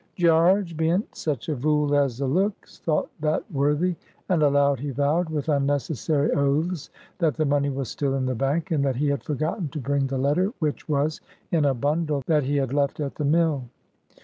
"Gearge 0.15 0.75
bean't 0.75 1.15
such 1.15 1.47
a 1.47 1.53
vool 1.53 1.95
as 1.95 2.19
a 2.21 2.25
looks," 2.25 2.79
thought 2.79 3.11
that 3.19 3.43
worthy, 3.51 3.95
and 4.29 4.41
aloud 4.41 4.79
he 4.79 4.89
vowed, 4.89 5.29
with 5.29 5.47
unnecessary 5.47 6.31
oaths, 6.31 6.89
that 7.19 7.35
the 7.35 7.45
money 7.45 7.69
was 7.69 7.89
still 7.89 8.15
in 8.15 8.25
the 8.25 8.33
bank, 8.33 8.71
and 8.71 8.83
that 8.83 8.95
he 8.95 9.09
had 9.09 9.23
forgotten 9.23 9.67
to 9.67 9.79
bring 9.79 10.07
the 10.07 10.17
letter, 10.17 10.51
which 10.57 10.89
was 10.89 11.21
in 11.51 11.65
a 11.65 11.75
bundle 11.75 12.23
that 12.25 12.41
he 12.45 12.55
had 12.57 12.73
left 12.73 12.99
at 12.99 13.13
the 13.13 13.25
mill. 13.25 13.65